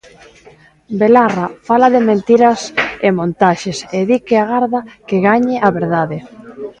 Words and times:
Belarra 0.99 1.47
fala 1.67 1.87
de 1.95 2.01
mentiras 2.09 2.59
e 3.07 3.09
montaxes 3.19 3.77
e 3.97 3.99
di 4.09 4.17
que 4.27 4.37
agarda 4.39 4.79
que 5.07 5.17
gañe 5.27 5.55
a 5.67 5.69
verdade. 5.79 6.17